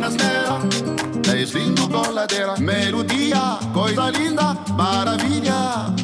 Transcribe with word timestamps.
apenas 0.00 0.16
nela. 0.16 0.58
Deslindo 1.22 1.88
coladeira, 1.88 2.56
melodia, 2.58 3.58
coisa 3.72 4.10
linda, 4.10 4.56
maravilha. 4.76 5.99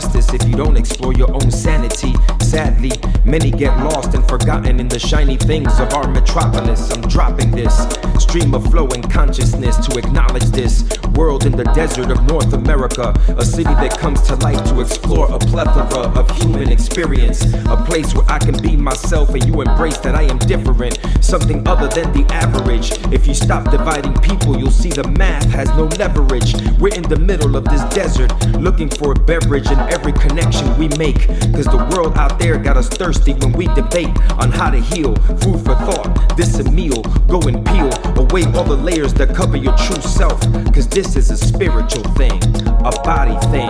Justice 0.00 0.34
if 0.34 0.46
you 0.46 0.54
don't 0.54 0.76
explore 0.76 1.14
your 1.14 1.32
own 1.32 1.50
sanity. 1.50 2.12
Sadly, 2.42 2.92
many 3.24 3.50
get 3.50 3.74
lost 3.78 4.12
and 4.12 4.28
forgotten 4.28 4.78
in 4.78 4.88
the 4.88 4.98
shiny 4.98 5.38
things 5.38 5.80
of 5.80 5.90
our 5.94 6.06
metropolis. 6.06 6.92
I'm 6.92 7.00
dropping 7.08 7.50
this 7.50 7.74
stream 8.18 8.54
of 8.54 8.70
flowing 8.70 9.00
consciousness 9.00 9.78
to 9.86 9.96
acknowledge 9.96 10.44
this 10.60 10.84
world 11.14 11.35
in 11.46 11.52
the 11.52 11.64
desert 11.74 12.10
of 12.10 12.22
North 12.24 12.52
America. 12.52 13.14
A 13.38 13.44
city 13.44 13.72
that 13.74 13.96
comes 13.98 14.20
to 14.22 14.34
life 14.36 14.62
to 14.68 14.80
explore 14.80 15.32
a 15.32 15.38
plethora 15.38 16.10
of 16.18 16.28
human 16.38 16.70
experience. 16.70 17.44
A 17.68 17.76
place 17.86 18.12
where 18.14 18.28
I 18.28 18.38
can 18.38 18.60
be 18.60 18.76
myself 18.76 19.30
and 19.30 19.44
you 19.46 19.62
embrace 19.62 19.96
that 19.98 20.16
I 20.16 20.22
am 20.22 20.38
different. 20.38 20.98
Something 21.20 21.66
other 21.66 21.88
than 21.88 22.12
the 22.12 22.26
average. 22.32 22.90
If 23.12 23.26
you 23.26 23.34
stop 23.34 23.70
dividing 23.70 24.14
people, 24.14 24.58
you'll 24.58 24.70
see 24.70 24.90
the 24.90 25.06
math 25.08 25.44
has 25.50 25.68
no 25.70 25.84
leverage. 25.98 26.54
We're 26.80 26.94
in 26.94 27.04
the 27.04 27.18
middle 27.18 27.56
of 27.56 27.64
this 27.64 27.82
desert, 27.94 28.32
looking 28.58 28.88
for 28.88 29.12
a 29.12 29.14
beverage 29.14 29.70
in 29.70 29.78
every 29.78 30.12
connection 30.12 30.76
we 30.76 30.88
make. 30.98 31.28
Cause 31.54 31.66
the 31.66 31.88
world 31.92 32.18
out 32.18 32.38
there 32.40 32.58
got 32.58 32.76
us 32.76 32.88
thirsty 32.88 33.34
when 33.34 33.52
we 33.52 33.68
debate 33.68 34.14
on 34.32 34.50
how 34.50 34.70
to 34.70 34.80
heal. 34.80 35.14
Food 35.42 35.64
for 35.64 35.76
thought, 35.86 36.36
this 36.36 36.58
a 36.58 36.64
meal. 36.70 37.02
Go 37.28 37.40
and 37.42 37.64
peel 37.66 37.92
away 38.18 38.44
all 38.54 38.64
the 38.64 38.76
layers 38.76 39.14
that 39.14 39.34
cover 39.34 39.56
your 39.56 39.76
true 39.76 40.02
self. 40.02 40.40
Cause 40.74 40.88
this 40.88 41.14
is 41.14 41.35
a 41.36 41.46
spiritual 41.46 42.02
thing, 42.14 42.40
a 42.66 42.92
body 43.04 43.36
thing, 43.48 43.68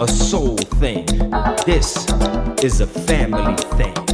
a 0.00 0.06
soul 0.06 0.56
thing. 0.56 1.04
This 1.66 2.06
is 2.62 2.80
a 2.80 2.86
family 2.86 3.56
thing. 3.76 4.11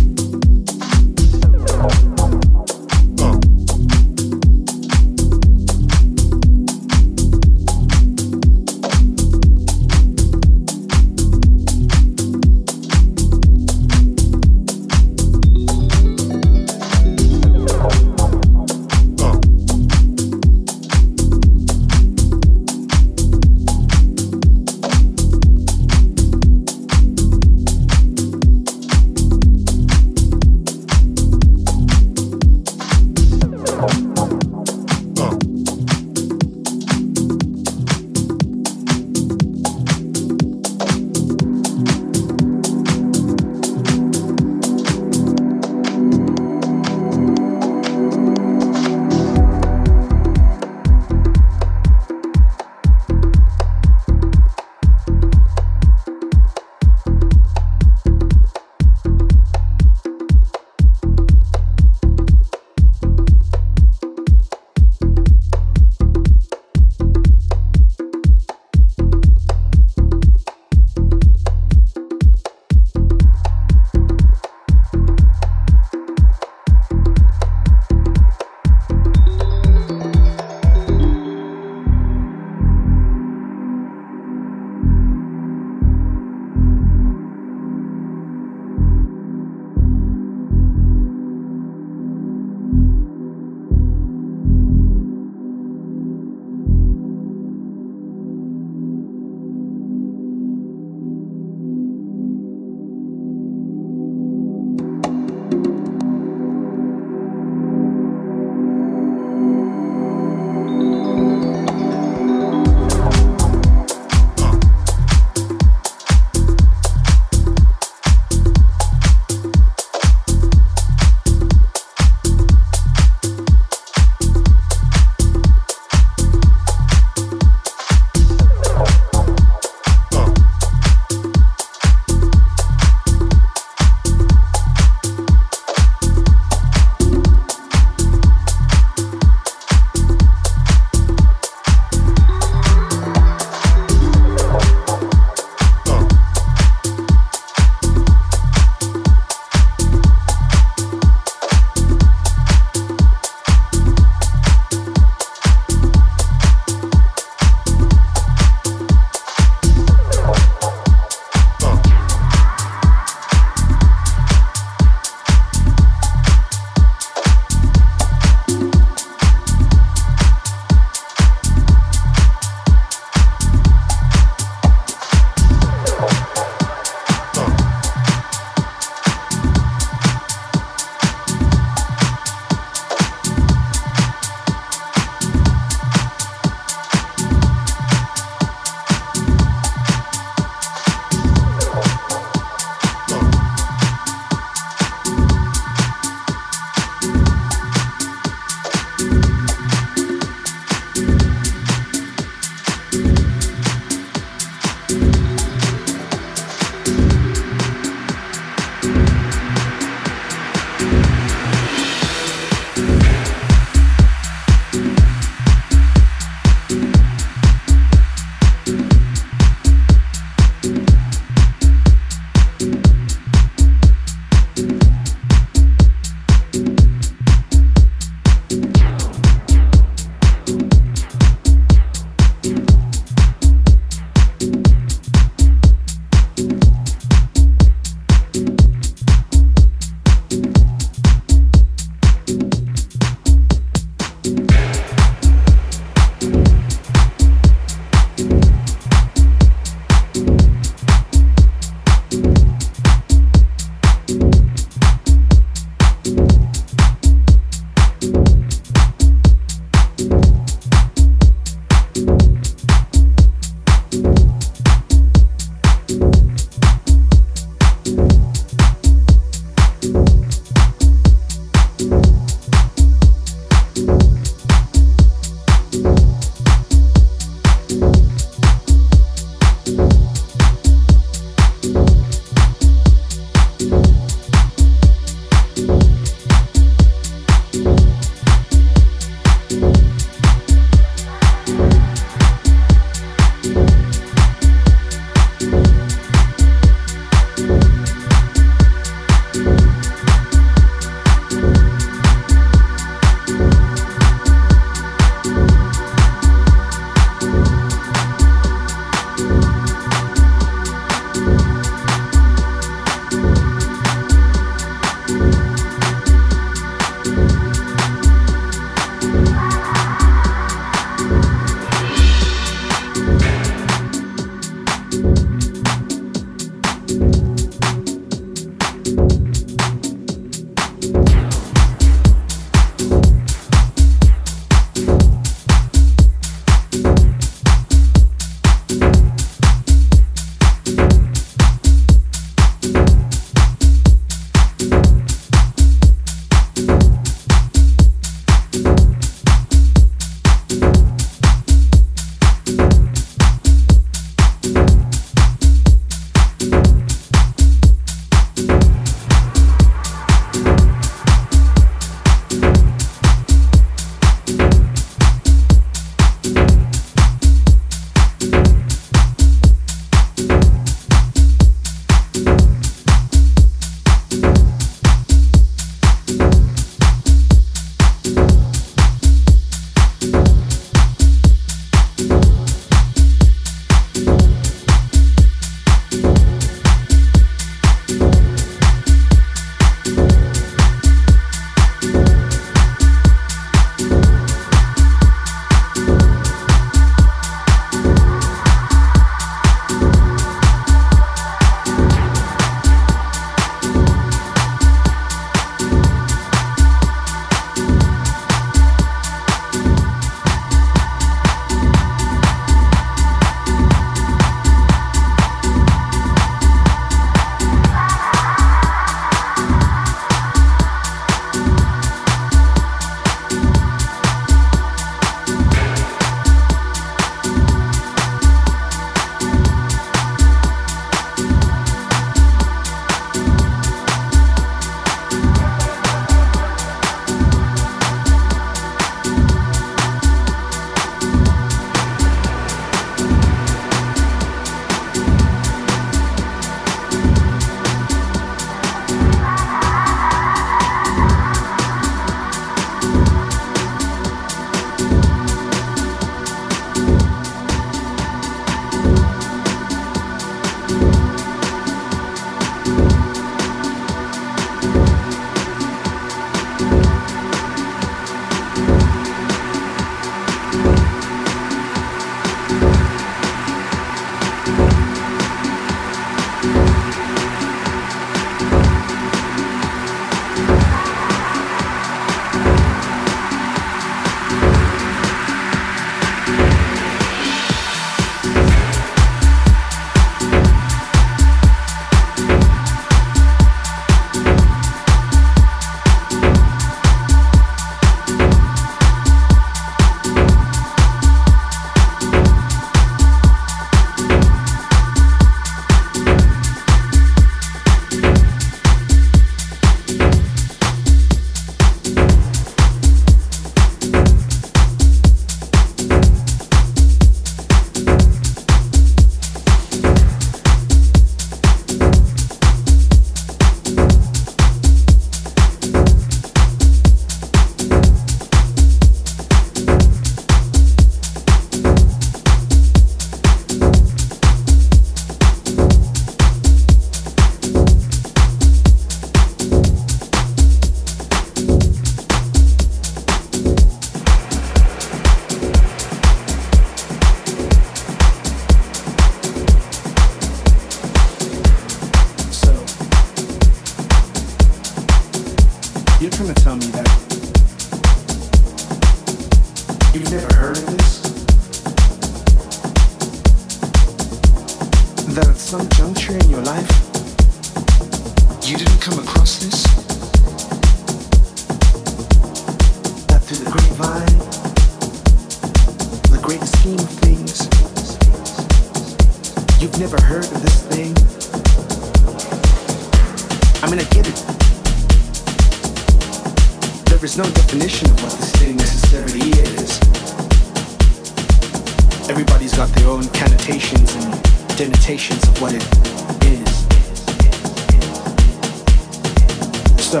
So, 599.92 600.00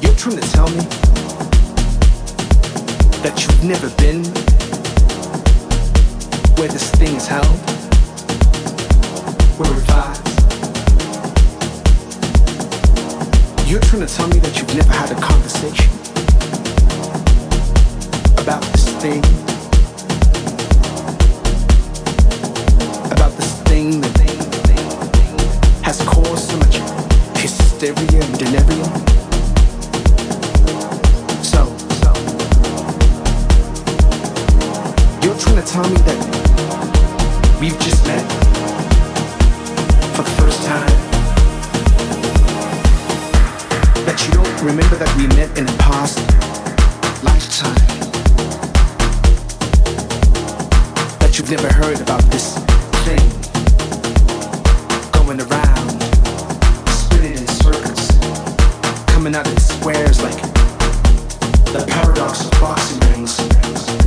you're 0.00 0.16
trying 0.16 0.40
to 0.40 0.48
tell 0.52 0.68
me 0.70 0.80
that 3.20 3.36
you've 3.36 3.62
never 3.62 3.90
been 3.96 4.24
where 6.56 6.68
this 6.68 6.90
thing 6.92 7.14
is 7.14 7.26
held? 7.26 7.44
Where 9.58 9.70
it 9.70 9.84
vibes? 9.84 10.24
You're 13.70 13.80
trying 13.80 14.06
to 14.06 14.14
tell 14.14 14.28
me 14.28 14.38
that 14.38 14.56
you've 14.58 14.74
never 14.74 14.92
had 14.94 15.10
a 15.10 15.20
conversation 15.20 15.92
about 18.38 18.62
this 18.62 18.88
thing? 19.02 19.55
Hysteria 27.86 28.24
and 28.24 28.38
delirium? 28.38 28.92
So, 31.42 31.66
so, 32.02 32.12
you're 35.22 35.38
trying 35.38 35.56
to 35.56 35.66
tell 35.66 35.88
me 35.88 35.98
that 36.06 36.18
we've 37.60 37.78
just 37.80 38.04
met 38.06 38.22
for 40.14 40.22
the 40.22 40.34
first 40.40 40.64
time? 40.64 40.90
That 44.04 44.24
you 44.26 44.34
don't 44.34 44.62
remember 44.62 44.96
that 44.96 45.16
we 45.16 45.26
met 45.28 45.56
in 45.56 45.68
a 45.68 45.76
past 45.78 46.18
lifetime? 47.22 47.74
That 51.20 51.38
you've 51.38 51.50
never 51.50 51.72
heard 51.72 52.00
about 52.00 52.22
this 52.30 52.58
thing 53.04 53.35
coming 59.26 59.40
out 59.40 59.48
in 59.48 59.58
squares 59.58 60.22
like 60.22 60.40
the 61.72 61.84
paradox 61.88 62.44
of 62.44 62.50
boxing 62.60 63.00
rings. 63.10 64.05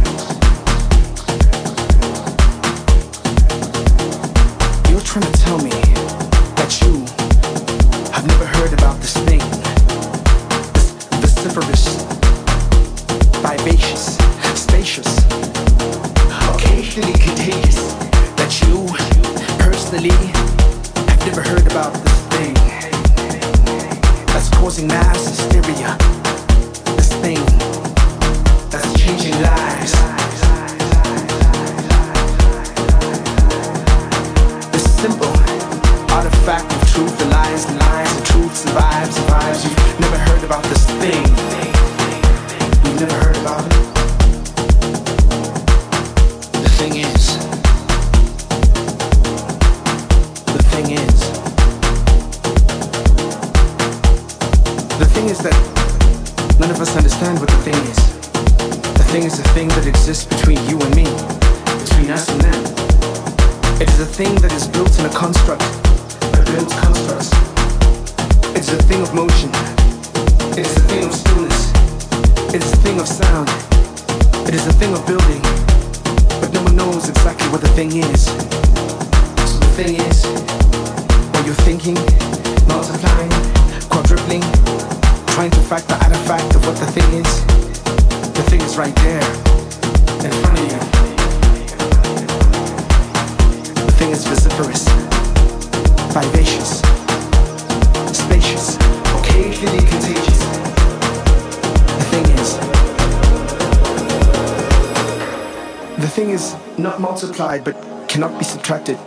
Subtracted, 108.70 108.99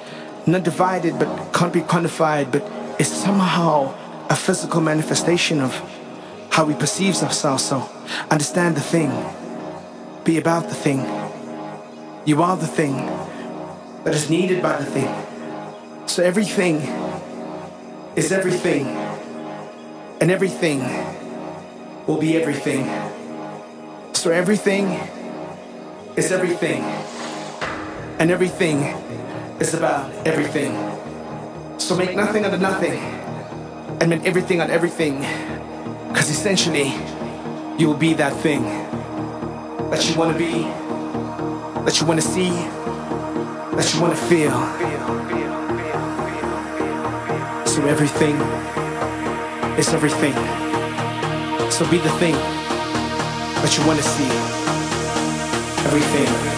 not 0.46 0.64
divided 0.64 1.18
but 1.18 1.52
can't 1.52 1.72
be 1.72 1.80
quantified, 1.80 2.50
but 2.50 2.62
is 2.98 3.08
somehow 3.08 3.94
a 4.28 4.34
physical 4.34 4.80
manifestation 4.80 5.60
of 5.60 5.72
how 6.50 6.64
we 6.64 6.74
perceive 6.74 7.14
ourselves. 7.22 7.64
So 7.64 7.88
understand 8.30 8.76
the 8.76 8.80
thing, 8.80 9.10
be 10.24 10.38
about 10.38 10.68
the 10.68 10.74
thing. 10.74 11.00
You 12.24 12.42
are 12.42 12.56
the 12.56 12.66
thing 12.66 12.96
that 14.04 14.14
is 14.14 14.28
needed 14.28 14.62
by 14.62 14.78
the 14.78 14.84
thing. 14.84 15.10
So 16.06 16.22
everything 16.24 16.76
is 18.16 18.32
everything, 18.32 18.86
and 20.20 20.30
everything 20.30 20.80
will 22.06 22.18
be 22.18 22.36
everything. 22.36 22.84
So 24.12 24.30
everything 24.30 24.86
is 26.16 26.32
everything, 26.32 26.82
and 28.18 28.30
everything 28.30 29.01
is 29.60 29.74
about 29.74 30.10
everything. 30.26 30.72
So 31.78 31.96
make 31.96 32.14
nothing 32.16 32.44
out 32.44 32.54
of 32.54 32.60
nothing, 32.60 32.98
and 34.00 34.10
make 34.10 34.24
everything 34.24 34.60
out 34.60 34.68
of 34.68 34.74
everything, 34.74 35.18
because 36.08 36.30
essentially, 36.30 36.92
you 37.78 37.88
will 37.88 37.96
be 37.96 38.14
that 38.14 38.32
thing 38.42 38.62
that 39.90 40.08
you 40.08 40.16
want 40.16 40.32
to 40.32 40.38
be, 40.38 40.62
that 41.84 42.00
you 42.00 42.06
want 42.06 42.20
to 42.20 42.26
see, 42.26 42.50
that 43.76 43.92
you 43.94 44.00
want 44.00 44.14
to 44.14 44.20
feel. 44.26 44.52
So 47.66 47.82
everything 47.86 48.36
is 49.78 49.88
everything. 49.92 50.34
So 51.70 51.88
be 51.90 51.98
the 51.98 52.10
thing 52.20 52.34
that 52.34 53.76
you 53.76 53.86
want 53.86 53.98
to 53.98 54.04
see. 54.04 54.28
Everything 55.86 56.51